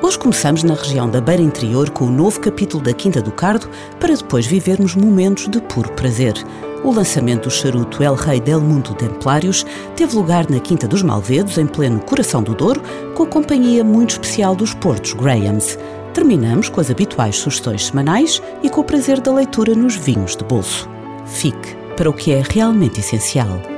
[0.00, 3.68] Hoje começamos na região da Beira Interior com o novo capítulo da Quinta do Cardo
[3.98, 6.34] para depois vivermos momentos de puro prazer.
[6.84, 9.66] O lançamento do charuto El Rei del Mundo Templários
[9.96, 12.80] teve lugar na Quinta dos Malvedos, em pleno coração do Douro,
[13.16, 15.76] com a companhia muito especial dos Portos Grahams.
[16.14, 20.44] Terminamos com as habituais sugestões semanais e com o prazer da leitura nos vinhos de
[20.44, 20.88] bolso.
[21.26, 23.77] Fique para o que é realmente essencial.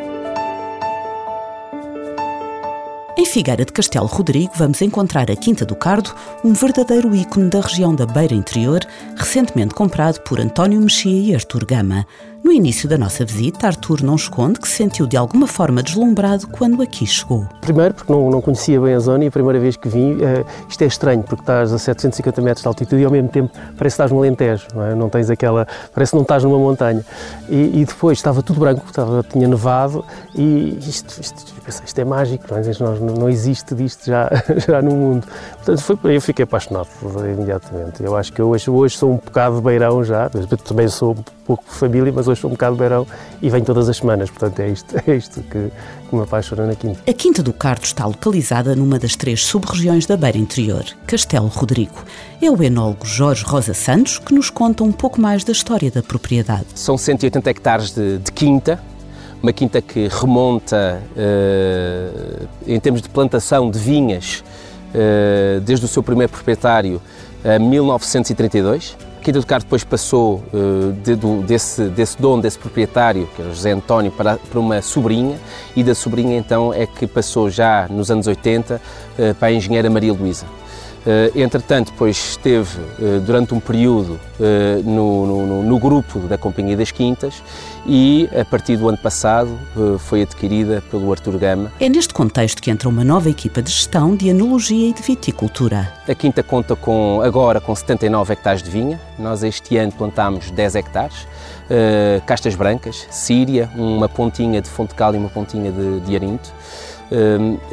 [3.20, 6.10] Em Figueira de Castelo Rodrigo vamos encontrar a Quinta do Cardo,
[6.42, 8.80] um verdadeiro ícone da região da Beira Interior,
[9.14, 12.06] recentemente comprado por António Mexia e Artur Gama.
[12.42, 16.48] No início da nossa visita, Artur não esconde que se sentiu de alguma forma deslumbrado
[16.48, 17.46] quando aqui chegou.
[17.60, 20.44] Primeiro, porque não, não conhecia bem a zona e a primeira vez que vim, uh,
[20.66, 23.78] isto é estranho, porque estás a 750 metros de altitude e ao mesmo tempo parece
[23.78, 24.94] que estás no Alentejo, não, é?
[24.94, 25.68] não tens aquela.
[25.94, 27.04] parece que não estás numa montanha.
[27.48, 30.02] E, e depois estava tudo branco, estava, tinha nevado
[30.34, 31.44] e isto, isto,
[31.84, 32.62] isto, é mágico, não, é?
[32.80, 34.30] não, não existe disto já,
[34.66, 35.26] já no mundo.
[35.56, 36.88] Portanto, foi eu fiquei apaixonado
[37.30, 38.02] imediatamente.
[38.02, 40.30] Eu acho que hoje, hoje sou um bocado beirão já,
[40.64, 43.06] também sou um pouco família, mas hoje sou um bocado beirão
[43.40, 45.70] e venho todas as semanas, portanto é isto, é isto que,
[46.08, 47.00] que me apaixona na Quinta.
[47.08, 52.04] A Quinta do Cardo está localizada numa das três sub-regiões da Beira Interior, Castelo Rodrigo.
[52.40, 56.02] É o enólogo Jorge Rosa Santos que nos conta um pouco mais da história da
[56.02, 56.66] propriedade.
[56.74, 58.80] São 180 hectares de, de quinta,
[59.42, 64.44] uma quinta que remonta, uh, em termos de plantação de vinhas,
[64.94, 67.00] uh, desde o seu primeiro proprietário
[67.44, 68.96] a 1932
[69.30, 73.50] Quinta do Carmo depois passou uh, de, do, desse, desse dono, desse proprietário, que era
[73.52, 75.38] José António, para, para uma sobrinha,
[75.76, 78.80] e da sobrinha então é que passou já nos anos 80 uh,
[79.16, 80.46] eh, para a engenheira Maria Luísa.
[81.00, 86.76] Uh, entretanto, depois esteve uh, durante um período uh, no, no, no, grupo da Companhia
[86.76, 87.42] das Quintas
[87.86, 89.50] e, a partir do ano passado,
[89.98, 91.72] foi adquirida pelo Artur Gama.
[91.80, 95.90] É neste contexto que entra uma nova equipa de gestão de enologia e de viticultura.
[96.06, 99.00] A Quinta conta com, agora com 79 hectares de vinha.
[99.18, 101.26] Nós este ano plantámos 10 hectares.
[102.26, 106.52] castas brancas, Síria, uma pontinha de Fontecal e uma pontinha de, de Arinto.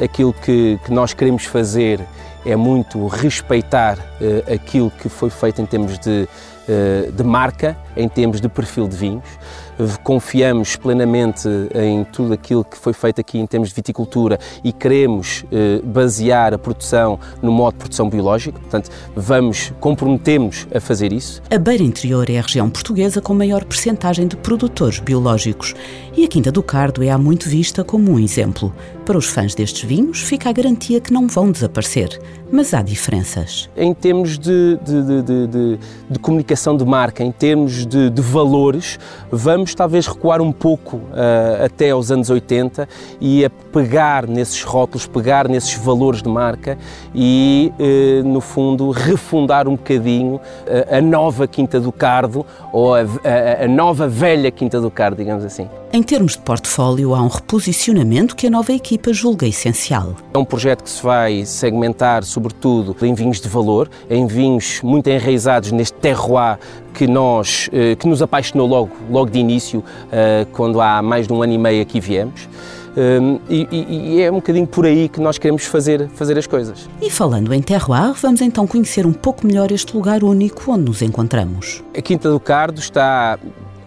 [0.02, 2.00] aquilo que, que nós queremos fazer
[2.44, 6.28] é muito respeitar uh, aquilo que foi feito em termos de,
[6.68, 9.24] uh, de marca, em termos de perfil de vinhos
[10.02, 15.44] confiamos plenamente em tudo aquilo que foi feito aqui em termos de viticultura e queremos
[15.52, 21.42] eh, basear a produção no modo de produção biológico, portanto, vamos, comprometemos a fazer isso.
[21.50, 25.74] A Beira Interior é a região portuguesa com maior percentagem de produtores biológicos
[26.16, 28.74] e a Quinta do Cardo é há muito vista como um exemplo.
[29.04, 32.20] Para os fãs destes vinhos, fica a garantia que não vão desaparecer,
[32.52, 33.70] mas há diferenças.
[33.76, 35.78] Em termos de, de, de,
[36.10, 38.98] de comunicação de marca, em termos de valores,
[39.30, 42.88] vamos talvez recuar um pouco uh, até aos anos 80
[43.20, 46.78] e a pegar nesses rótulos, pegar nesses valores de marca
[47.14, 53.00] e, uh, no fundo, refundar um bocadinho uh, a nova Quinta do Cardo ou a,
[53.00, 55.68] a, a nova velha Quinta do Cardo, digamos assim.
[55.90, 60.14] Em termos de portfólio, há um reposicionamento que a nova equipa julga essencial.
[60.34, 65.08] É um projeto que se vai segmentar, sobretudo, em vinhos de valor, em vinhos muito
[65.08, 66.58] enraizados neste terroir
[66.92, 69.82] que, nós, eh, que nos apaixonou logo, logo de início,
[70.12, 72.46] eh, quando há mais de um ano e meio aqui viemos.
[72.98, 73.68] Um, e,
[74.16, 76.88] e, é um bocadinho por aí que nós queremos fazer, fazer as coisas.
[77.00, 81.00] E falando em terroir, vamos então conhecer um pouco melhor este lugar único onde nos
[81.00, 81.82] encontramos.
[81.96, 83.38] A Quinta do Cardo está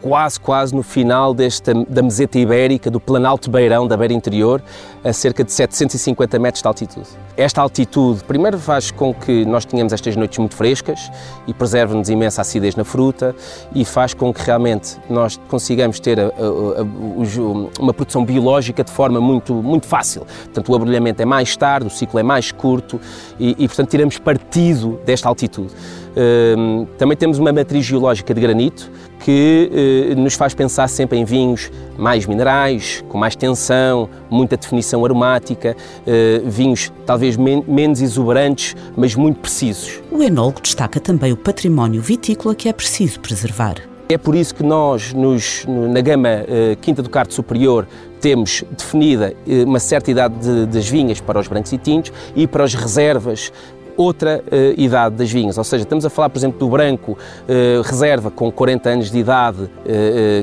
[0.02, 4.62] quase, quase no final desta, da meseta ibérica, do Planalto Beirão, da Beira Interior,
[5.04, 7.08] a cerca de 750 metros de altitude.
[7.38, 11.12] Esta altitude, primeiro, faz com que nós tenhamos estas noites muito frescas
[11.48, 13.36] e preserva-nos imensa acidez na fruta
[13.74, 18.92] e faz com que realmente nós consigamos ter a, a, a, uma produção biológica de
[18.92, 20.26] forma muito, muito fácil.
[20.46, 23.00] Portanto, o abrolhamento é mais tarde, o ciclo é mais curto
[23.40, 25.74] e, e portanto, tiramos partido desta altitude.
[26.16, 28.92] Um, também temos uma matriz geológica de granito
[29.24, 29.70] que
[30.12, 35.76] uh, nos faz pensar sempre em vinhos mais minerais, com mais tensão, muita definição aromática,
[35.76, 40.02] uh, vinhos talvez men menos exuberantes, mas muito precisos.
[40.12, 43.76] O enólogo destaca também o património vitícola que é preciso preservar.
[44.10, 47.88] É por isso que nós, nos, na gama uh, Quinta do Carto Superior,
[48.20, 52.46] temos definida uh, uma certa idade de, das vinhas para os brancos e tintos e
[52.46, 53.54] para as reservas
[53.98, 57.82] outra uh, idade das vinhas, ou seja, estamos a falar, por exemplo, do branco uh,
[57.84, 59.70] reserva com 40 anos de idade uh,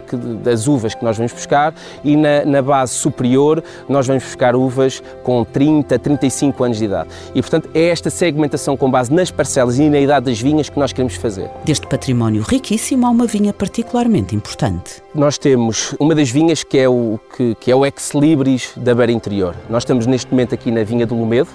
[0.07, 1.75] que, das uvas que nós vamos buscar
[2.05, 7.09] e na, na, base superior nós vamos buscar uvas com 30, 35 anos de idade.
[7.35, 10.79] E, portanto, é esta segmentação com base nas parcelas e na idade das vinhas que
[10.79, 11.51] nós queremos fazer.
[11.65, 15.03] Deste património riquíssimo há uma vinha particularmente importante.
[15.15, 19.13] Nós temos uma das vinhas que é o, que, que é o ex-libris da beira
[19.13, 19.55] interior.
[19.69, 21.49] Nós estamos neste momento aqui na vinha do Lumedo,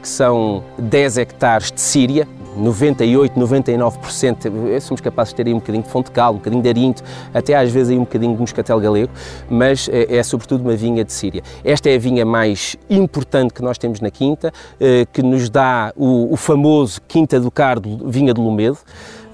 [0.00, 2.26] que são 10 hectares de Síria,
[2.56, 6.68] 98, 99% somos capazes de ter aí um bocadinho de fonte cal, um bocadinho de
[6.68, 7.02] arinto,
[7.32, 9.12] até às vezes aí um bocadinho de moscatel galego,
[9.48, 11.42] mas é, é, sobretudo uma vinha de Síria.
[11.64, 15.92] Esta é a vinha mais importante que nós temos na Quinta, eh, que nos dá
[15.96, 18.78] o, o famoso Quinta do Cardo, vinha de Lumedo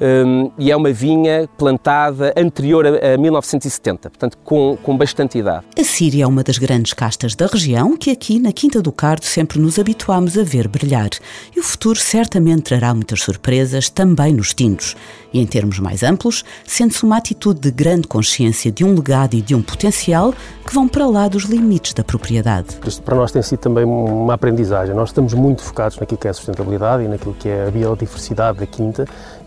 [0.00, 5.64] um, e é uma vinha plantada anterior a, a 1970, portanto com, com bastante idade.
[5.78, 9.24] A Síria é uma das grandes castas da região que aqui na Quinta do Cardo
[9.24, 11.10] sempre nos habituámos a ver brilhar
[11.54, 14.96] e o futuro certamente trará muitas surpresas também nos tintos.
[15.32, 19.42] E em termos mais amplos, sente-se uma atitude de grande consciência de um legado e
[19.42, 20.32] de um potencial
[20.66, 22.68] que vão para lá dos limites da propriedade.
[22.86, 24.94] Isto para nós tem sido também uma aprendizagem.
[24.94, 28.58] Nós estamos muito focados naquilo que é a sustentabilidade e naquilo que é a biodiversidade
[28.58, 29.06] da quinta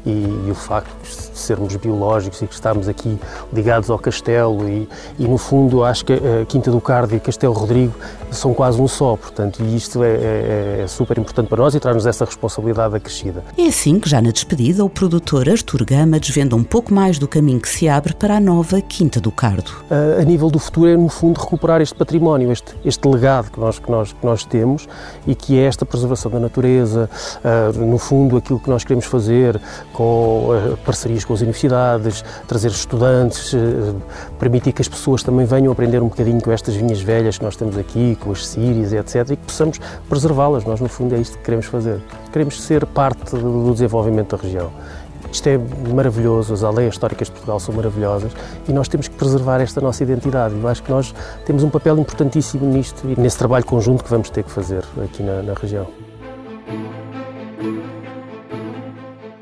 [0.09, 3.17] e, e, o facto de sermos biológicos e que estamos aqui
[3.53, 7.53] ligados ao castelo e, e no fundo acho que a Quinta do Cardo e Castelo
[7.53, 7.94] Rodrigo
[8.31, 11.79] são quase um só, portanto, e isto é, é, é super importante para nós e
[11.79, 13.44] traz-nos essa responsabilidade acrescida.
[13.57, 17.27] É assim que já na despedida o produtor Artur Gama desvenda um pouco mais do
[17.27, 19.71] caminho que se abre para a nova Quinta do Cardo.
[19.89, 23.59] A, a nível do futuro é no fundo recuperar este património, este, este legado que
[23.59, 24.88] nós, que, nós, que nós temos
[25.25, 27.09] e que é esta preservação da natureza,
[27.44, 29.59] uh, no fundo aquilo que nós queremos fazer
[29.99, 34.01] com uh, parcerias com as universidades, trazer estudantes, uh,
[34.39, 37.57] permitir que as pessoas também venham aprender um bocadinho com estas vinhas velhas que nós
[37.57, 40.63] temos aqui, com as sírias, etc., e que possamos preservá-las.
[40.63, 41.99] Nós, no fundo, é isto que queremos fazer.
[42.31, 44.71] Queremos ser parte do desenvolvimento da região.
[45.29, 45.59] Isto é
[45.93, 48.31] maravilhoso, as aldeias históricas de Portugal são maravilhosas
[48.69, 50.55] e nós temos que preservar esta nossa identidade.
[50.55, 51.13] Eu acho que nós
[51.45, 55.21] temos um papel importantíssimo nisto e nesse trabalho conjunto que vamos ter que fazer aqui
[55.21, 55.87] na, na região.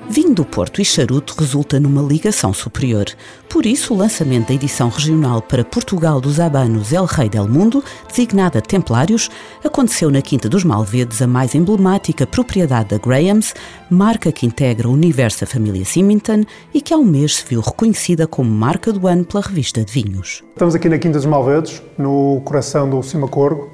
[0.09, 3.05] Vinho do Porto e charuto resulta numa ligação superior.
[3.49, 7.83] Por isso, o lançamento da edição regional para Portugal dos Abanos El Rei del Mundo,
[8.07, 9.29] designada Templários,
[9.65, 13.53] aconteceu na Quinta dos Malvedes, a mais emblemática propriedade da Grahams,
[13.89, 17.59] marca que integra o universo da família Symington e que há um mês se viu
[17.59, 20.41] reconhecida como marca do ano pela revista de vinhos.
[20.49, 23.69] Estamos aqui na Quinta dos Malvedes, no coração do Cima Corgo.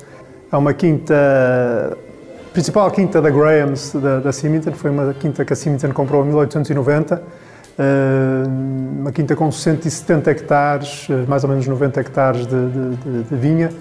[0.51, 1.95] É uma quinta
[2.53, 6.27] principal quinta da Grahams, da, da Symington, foi uma quinta que a Symington comprou em
[6.27, 7.23] 1890,
[7.79, 8.43] eh,
[8.99, 13.71] uma quinta com 170 hectares, eh, mais ou menos 90 hectares de, de, de vinha.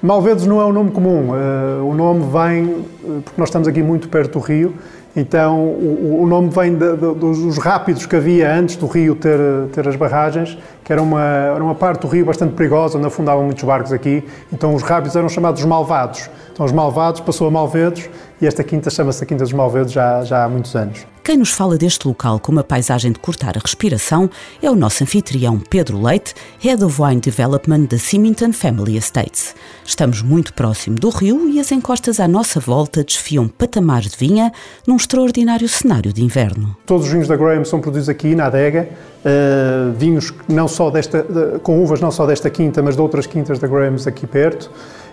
[0.00, 2.84] Malvedos não é um nome comum, eh, o nome vem,
[3.24, 4.74] porque nós estamos aqui muito perto do rio,
[5.16, 9.38] então o, o nome vem de, de, dos rápidos que havia antes do rio ter,
[9.72, 13.44] ter as barragens, que era uma, era uma parte do rio bastante perigosa, onde afundavam
[13.44, 16.28] muitos barcos aqui, então os rápidos eram chamados malvados.
[16.58, 20.24] Então, os Malvados passou a Malvedos e esta quinta chama-se a Quinta dos Malvedos já,
[20.24, 21.06] já há muitos anos.
[21.28, 24.30] Quem nos fala deste local com uma paisagem de cortar a respiração
[24.62, 29.54] é o nosso anfitrião Pedro Leite, Head of Wine Development da Symington Family Estates.
[29.84, 34.50] Estamos muito próximo do rio e as encostas à nossa volta desfiam patamares de vinha
[34.86, 36.74] num extraordinário cenário de inverno.
[36.86, 38.88] Todos os vinhos da Graham são produzidos aqui na adega,
[39.22, 43.26] uh, vinhos não só desta, de, com uvas não só desta quinta, mas de outras
[43.26, 44.70] quintas da Grahams aqui perto.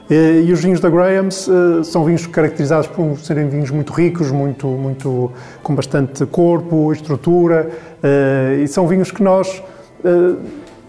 [0.09, 4.67] E os vinhos da Grahams eh, são vinhos caracterizados por serem vinhos muito ricos, muito,
[4.67, 5.31] muito,
[5.63, 7.71] com bastante corpo, estrutura,
[8.03, 9.63] eh, e são vinhos que nós,
[10.03, 10.35] eh,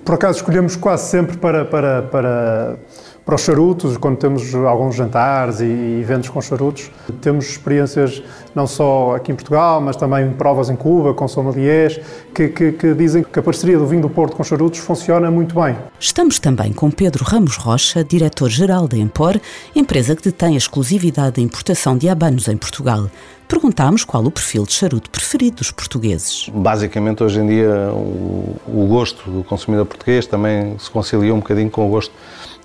[0.04, 2.76] por acaso, escolhemos quase sempre para, para, para
[3.26, 5.64] para os charutos, quando temos alguns jantares e
[6.00, 6.92] eventos com charutos.
[7.20, 8.22] Temos experiências
[8.54, 11.98] não só aqui em Portugal, mas também provas em Cuba, com sommeliers,
[12.32, 15.60] que, que, que dizem que a parceria do vinho do Porto com charutos funciona muito
[15.60, 15.76] bem.
[15.98, 19.40] Estamos também com Pedro Ramos Rocha, diretor-geral da Empor,
[19.74, 23.10] empresa que detém a exclusividade da importação de habanos em Portugal.
[23.48, 26.48] Perguntámos qual o perfil de charuto preferido dos portugueses.
[26.52, 31.70] Basicamente, hoje em dia, o, o gosto do consumidor português também se concilia um bocadinho
[31.70, 32.12] com o gosto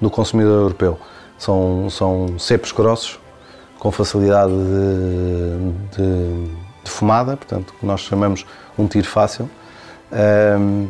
[0.01, 0.99] do consumidor europeu.
[1.37, 3.19] São, são cepos grossos,
[3.79, 6.51] com facilidade de, de,
[6.83, 8.45] de fumada, portanto, que nós chamamos
[8.77, 9.49] um tiro fácil,
[10.59, 10.87] um,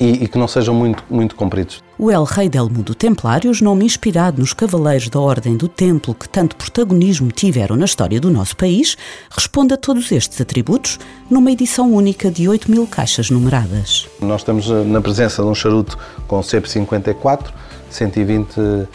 [0.00, 1.82] e, e, que não sejam muito, muito compridos.
[1.98, 6.28] O El Rei del Mundo Templários, nome inspirado nos cavaleiros da Ordem do Templo que
[6.28, 8.96] tanto protagonismo tiveram na história do nosso país,
[9.28, 14.06] responde a todos estes atributos numa edição única de 8 mil caixas numeradas.
[14.20, 15.98] Nós estamos na presença de um charuto
[16.28, 17.52] com CEP 54,
[17.90, 18.86] 120 uh,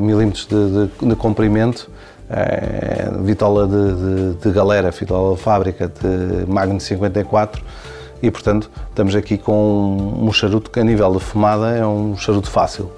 [0.00, 1.90] milímetros de, de, de, comprimento,
[2.30, 7.62] é, vitola de, de, galera, vitola fábrica, de Magno 54
[8.22, 12.48] e, portanto, estamos aqui com um charuto que, a nível de fumada, é um charuto
[12.48, 12.90] fácil.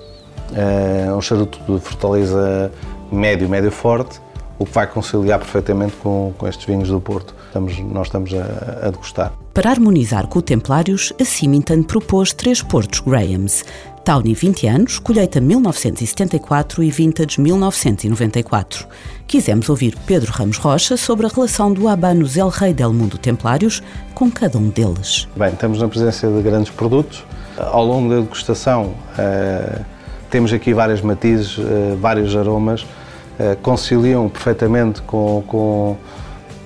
[0.54, 2.70] É um charuto de fortaleza
[3.10, 4.20] médio, médio forte,
[4.58, 7.34] o que vai conciliar perfeitamente com, com estes vinhos do Porto.
[7.46, 9.43] Estamos, nós estamos a, a degustar.
[9.54, 13.64] Para harmonizar com o Templários, a Symington propôs três portos Grahams.
[14.04, 18.84] Tawny 20 anos, colheita 1974 e Vintage 1994.
[19.28, 23.80] Quisemos ouvir Pedro Ramos Rocha sobre a relação do Habanos El Rei del Mundo Templários
[24.12, 25.28] com cada um deles.
[25.36, 27.24] Bem, estamos na presença de grandes produtos.
[27.56, 29.84] Ao longo da degustação, uh,
[30.30, 35.96] temos aqui vários matizes, uh, vários aromas, uh, conciliam perfeitamente com, com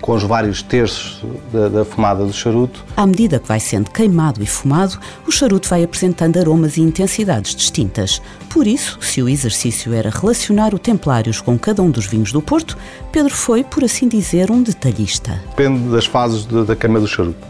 [0.08, 1.22] com os vários terços
[1.52, 2.82] da, da, fumada do charuto.
[2.96, 7.54] À medida que vai sendo queimado e fumado, o charuto vai apresentando aromas e intensidades
[7.54, 8.22] distintas.
[8.48, 12.40] Por isso, se o exercício era relacionar o Templários com cada um dos vinhos do
[12.40, 12.78] Porto,
[13.12, 15.42] Pedro foi, por assim dizer, um detalhista.
[15.50, 17.46] Depende das fases de, da queima do charuto.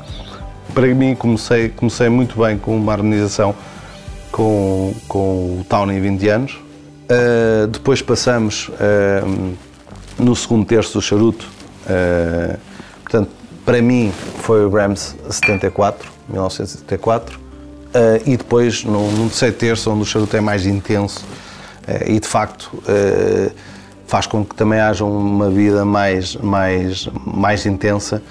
[0.74, 3.54] Para mim, comecei, comecei muito bem com uma harmonização
[4.32, 6.54] com, com o Tawny 20 anos.
[6.54, 9.54] Uh, depois passamos uh,
[10.18, 11.57] no segundo terço do charuto
[11.88, 12.58] Uh,
[13.02, 13.30] portanto,
[13.64, 20.02] para mim foi o Rams 74, 1974, uh, e depois no, no terceiro terço, onde
[20.02, 21.24] o charuto é mais intenso
[21.86, 23.52] uh, e de facto uh,
[24.06, 28.22] faz com que também haja uma vida mais, mais, mais intensa,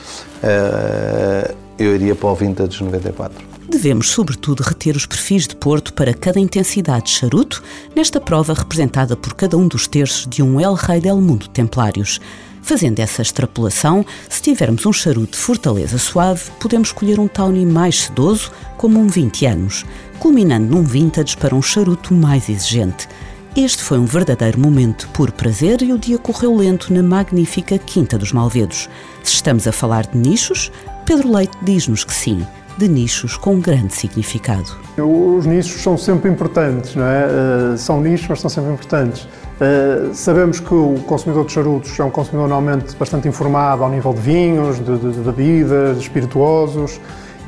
[1.77, 3.45] eu iria para o Vintage 94.
[3.69, 7.61] Devemos, sobretudo, reter os perfis de Porto para cada intensidade de charuto,
[7.95, 12.19] nesta prova representada por cada um dos terços de um El Rei del Mundo Templários.
[12.67, 18.01] Fazendo essa extrapolação, se tivermos um charuto de fortaleza suave, podemos escolher um Tawny mais
[18.01, 19.85] sedoso, como um 20 anos,
[20.19, 23.07] culminando num vintage para um charuto mais exigente.
[23.55, 28.17] Este foi um verdadeiro momento por prazer e o dia correu lento na magnífica Quinta
[28.17, 28.89] dos Malvedos.
[29.23, 30.69] Se estamos a falar de nichos,
[31.05, 32.45] Pedro Leite diz-nos que sim,
[32.77, 34.69] de nichos com grande significado.
[34.97, 37.25] Os nichos são sempre importantes, não é?
[37.25, 39.23] Uh, são nichos, mas são sempre importantes.
[39.23, 44.13] Uh, sabemos que o consumidor de charutos é um consumidor normalmente bastante informado ao nível
[44.13, 46.99] de vinhos, de, de, de bebidas, de espirituosos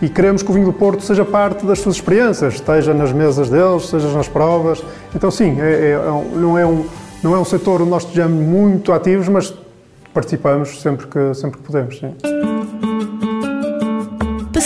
[0.01, 3.49] e queremos que o vinho do Porto seja parte das suas experiências, esteja nas mesas
[3.49, 4.83] deles, seja nas provas.
[5.13, 6.85] Então, sim, é, é, é não, é um,
[7.21, 9.53] não é um setor onde nós estejamos muito ativos, mas
[10.13, 11.99] participamos sempre que, sempre que podemos.
[11.99, 12.48] Sim.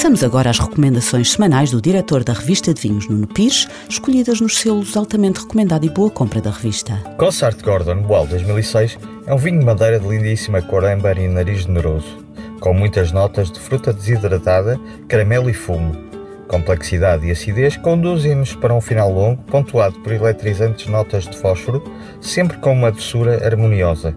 [0.03, 4.57] Passamos agora às recomendações semanais do diretor da revista de vinhos Nuno Pires, escolhidas nos
[4.57, 6.95] selos altamente recomendado e boa compra da revista.
[7.17, 11.61] Cossart Gordon Boal 2006 é um vinho de madeira de lindíssima cor âmbar e nariz
[11.61, 12.17] generoso,
[12.59, 15.95] com muitas notas de fruta desidratada, caramelo e fumo.
[16.49, 21.81] Complexidade e acidez conduzem-nos para um final longo, pontuado por eletrizantes notas de fósforo,
[22.19, 24.13] sempre com uma doçura harmoniosa.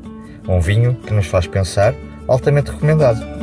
[0.49, 1.95] Um vinho que nos faz pensar,
[2.26, 3.36] altamente recomendado.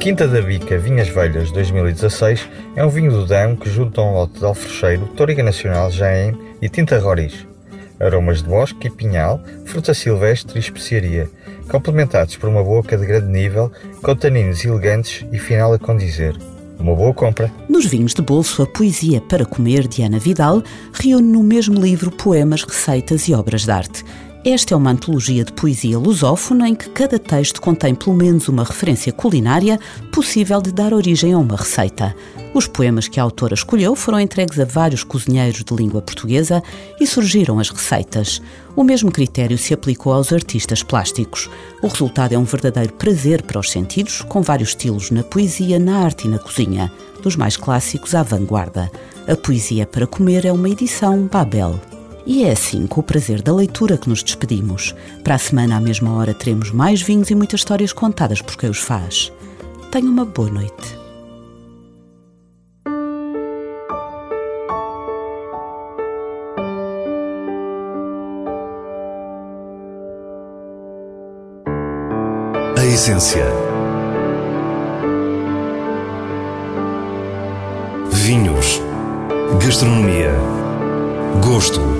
[0.00, 4.38] Quinta da Bica Vinhas Velhas 2016 é um vinho do Dão que junta um lote
[4.38, 7.46] de alfrecheiro, Toriga Nacional, Jaén e Tinta Roriz.
[8.00, 11.28] Aromas de bosque e pinhal, fruta silvestre e especiaria,
[11.70, 13.70] complementados por uma boca de grande nível,
[14.02, 16.34] com taninos elegantes e final a condizer.
[16.78, 17.52] Uma boa compra.
[17.68, 20.62] Nos vinhos de bolso, a poesia para comer de Ana Vidal
[20.94, 24.02] reúne no mesmo livro poemas, receitas e obras de arte.
[24.42, 28.64] Esta é uma antologia de poesia lusófona em que cada texto contém pelo menos uma
[28.64, 29.78] referência culinária
[30.10, 32.16] possível de dar origem a uma receita.
[32.54, 36.62] Os poemas que a autora escolheu foram entregues a vários cozinheiros de língua portuguesa
[36.98, 38.40] e surgiram as receitas.
[38.74, 41.50] O mesmo critério se aplicou aos artistas plásticos.
[41.82, 45.98] O resultado é um verdadeiro prazer para os sentidos, com vários estilos na poesia, na
[45.98, 46.90] arte e na cozinha,
[47.22, 48.90] dos mais clássicos à vanguarda.
[49.28, 51.78] A Poesia para Comer é uma edição Babel.
[52.26, 54.94] E é assim, com o prazer da leitura, que nos despedimos.
[55.24, 58.70] Para a semana, à mesma hora, teremos mais vinhos e muitas histórias contadas por quem
[58.70, 59.32] os faz.
[59.90, 61.00] Tenha uma boa noite.
[72.76, 73.44] A essência.
[78.12, 78.80] Vinhos.
[79.60, 80.32] Gastronomia.
[81.42, 81.99] Gosto.